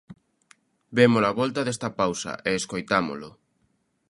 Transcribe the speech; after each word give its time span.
Vémolo 0.97 1.27
á 1.31 1.33
volta 1.41 1.61
desta 1.67 1.89
pausa 1.99 2.33
e 2.49 2.51
escoitámolo. 2.59 3.29